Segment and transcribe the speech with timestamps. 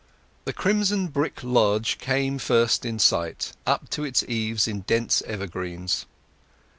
[0.45, 6.07] The crimson brick lodge came first in sight, up to its eaves in dense evergreens.